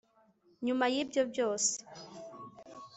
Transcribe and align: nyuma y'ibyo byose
nyuma 0.65 0.85
y'ibyo 0.93 1.21
byose 1.31 1.73